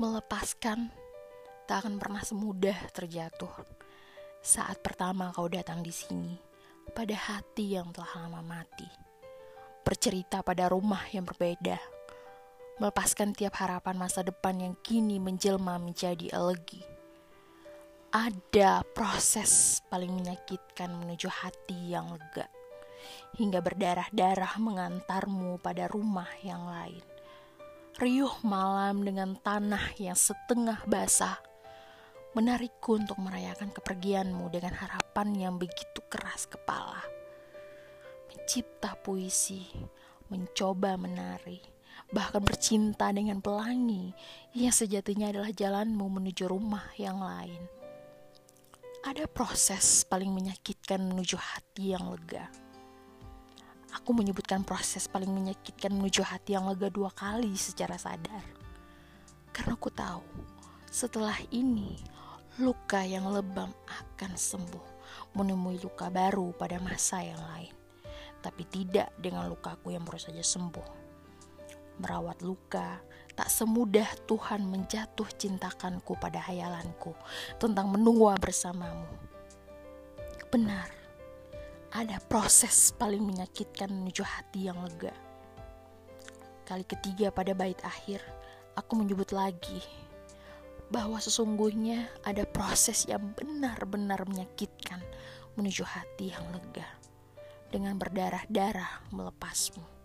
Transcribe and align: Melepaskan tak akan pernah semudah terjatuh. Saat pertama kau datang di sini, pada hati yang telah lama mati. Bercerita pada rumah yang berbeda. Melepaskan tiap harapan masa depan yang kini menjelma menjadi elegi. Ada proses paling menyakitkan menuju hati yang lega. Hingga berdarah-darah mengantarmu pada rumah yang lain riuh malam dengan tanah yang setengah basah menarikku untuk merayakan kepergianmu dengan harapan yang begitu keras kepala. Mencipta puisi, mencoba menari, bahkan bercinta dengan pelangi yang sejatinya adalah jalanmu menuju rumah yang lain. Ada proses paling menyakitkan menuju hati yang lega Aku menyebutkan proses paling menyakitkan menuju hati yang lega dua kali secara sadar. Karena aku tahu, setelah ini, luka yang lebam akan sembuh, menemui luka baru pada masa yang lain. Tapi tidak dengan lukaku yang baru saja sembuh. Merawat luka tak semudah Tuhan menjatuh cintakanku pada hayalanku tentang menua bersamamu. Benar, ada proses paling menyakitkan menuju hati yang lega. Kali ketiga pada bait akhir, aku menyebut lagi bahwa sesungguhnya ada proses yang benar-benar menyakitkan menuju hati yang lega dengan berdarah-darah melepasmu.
Melepaskan 0.00 0.88
tak 1.68 1.84
akan 1.84 2.00
pernah 2.00 2.24
semudah 2.24 2.88
terjatuh. 2.88 3.52
Saat 4.40 4.80
pertama 4.80 5.28
kau 5.28 5.44
datang 5.44 5.84
di 5.84 5.92
sini, 5.92 6.40
pada 6.96 7.12
hati 7.12 7.76
yang 7.76 7.92
telah 7.92 8.24
lama 8.24 8.40
mati. 8.40 8.88
Bercerita 9.84 10.40
pada 10.40 10.72
rumah 10.72 11.04
yang 11.12 11.28
berbeda. 11.28 11.76
Melepaskan 12.80 13.36
tiap 13.36 13.60
harapan 13.60 14.00
masa 14.00 14.24
depan 14.24 14.56
yang 14.64 14.72
kini 14.80 15.20
menjelma 15.20 15.76
menjadi 15.76 16.32
elegi. 16.32 16.80
Ada 18.08 18.80
proses 18.96 19.84
paling 19.92 20.16
menyakitkan 20.16 20.96
menuju 20.96 21.28
hati 21.28 21.92
yang 21.92 22.08
lega. 22.08 22.48
Hingga 23.36 23.60
berdarah-darah 23.60 24.56
mengantarmu 24.64 25.60
pada 25.60 25.92
rumah 25.92 26.32
yang 26.40 26.64
lain 26.64 27.19
riuh 28.00 28.32
malam 28.48 29.04
dengan 29.04 29.36
tanah 29.36 29.92
yang 30.00 30.16
setengah 30.16 30.88
basah 30.88 31.36
menarikku 32.32 32.96
untuk 32.96 33.20
merayakan 33.20 33.68
kepergianmu 33.76 34.48
dengan 34.48 34.72
harapan 34.72 35.36
yang 35.36 35.54
begitu 35.60 36.00
keras 36.08 36.48
kepala. 36.48 37.04
Mencipta 38.32 38.96
puisi, 39.04 39.68
mencoba 40.32 40.96
menari, 40.96 41.60
bahkan 42.08 42.40
bercinta 42.40 43.12
dengan 43.12 43.44
pelangi 43.44 44.16
yang 44.56 44.72
sejatinya 44.72 45.28
adalah 45.28 45.52
jalanmu 45.52 46.08
menuju 46.08 46.48
rumah 46.48 46.88
yang 46.96 47.20
lain. 47.20 47.60
Ada 49.04 49.28
proses 49.28 50.08
paling 50.08 50.32
menyakitkan 50.32 51.04
menuju 51.04 51.36
hati 51.36 51.92
yang 51.92 52.08
lega 52.08 52.69
Aku 54.00 54.16
menyebutkan 54.16 54.64
proses 54.64 55.04
paling 55.04 55.28
menyakitkan 55.28 55.92
menuju 55.92 56.24
hati 56.24 56.56
yang 56.56 56.64
lega 56.64 56.88
dua 56.88 57.12
kali 57.12 57.52
secara 57.52 58.00
sadar. 58.00 58.40
Karena 59.52 59.76
aku 59.76 59.92
tahu, 59.92 60.24
setelah 60.88 61.36
ini, 61.52 62.00
luka 62.56 63.04
yang 63.04 63.28
lebam 63.28 63.68
akan 63.84 64.32
sembuh, 64.32 64.86
menemui 65.36 65.76
luka 65.84 66.08
baru 66.08 66.56
pada 66.56 66.80
masa 66.80 67.20
yang 67.20 67.38
lain. 67.38 67.76
Tapi 68.40 68.64
tidak 68.72 69.12
dengan 69.20 69.44
lukaku 69.52 69.92
yang 69.92 70.00
baru 70.00 70.16
saja 70.16 70.40
sembuh. 70.40 70.88
Merawat 72.00 72.40
luka 72.40 73.04
tak 73.36 73.52
semudah 73.52 74.08
Tuhan 74.24 74.64
menjatuh 74.64 75.28
cintakanku 75.36 76.16
pada 76.16 76.40
hayalanku 76.48 77.12
tentang 77.60 77.92
menua 77.92 78.40
bersamamu. 78.40 79.04
Benar, 80.48 80.88
ada 81.90 82.22
proses 82.30 82.94
paling 82.94 83.22
menyakitkan 83.22 83.90
menuju 83.90 84.22
hati 84.22 84.70
yang 84.70 84.78
lega. 84.78 85.10
Kali 86.62 86.86
ketiga 86.86 87.34
pada 87.34 87.50
bait 87.50 87.78
akhir, 87.82 88.22
aku 88.78 88.94
menyebut 88.94 89.34
lagi 89.34 89.82
bahwa 90.90 91.18
sesungguhnya 91.18 92.06
ada 92.22 92.46
proses 92.46 93.10
yang 93.10 93.34
benar-benar 93.34 94.22
menyakitkan 94.26 95.02
menuju 95.58 95.82
hati 95.82 96.30
yang 96.30 96.46
lega 96.54 96.86
dengan 97.74 97.98
berdarah-darah 97.98 99.10
melepasmu. 99.10 99.99